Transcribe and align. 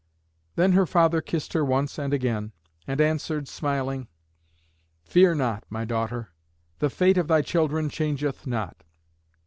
Then 0.55 0.71
her 0.71 0.87
father 0.87 1.21
kissed 1.21 1.53
her 1.53 1.63
once 1.63 1.99
and 1.99 2.11
again, 2.11 2.53
and 2.87 2.99
answered 2.99 3.47
smiling, 3.47 4.07
"Fear 5.03 5.35
not, 5.35 5.63
my 5.69 5.85
daughter, 5.85 6.29
the 6.79 6.89
fate 6.89 7.19
of 7.19 7.27
thy 7.27 7.43
children 7.43 7.87
changeth 7.87 8.47
not. 8.47 8.81